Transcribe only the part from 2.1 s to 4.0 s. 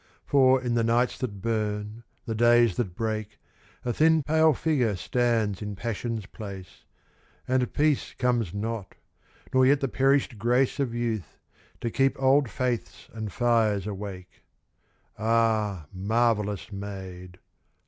the days that break, A